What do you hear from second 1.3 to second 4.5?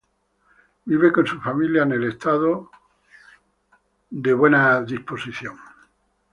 familia en el Estado de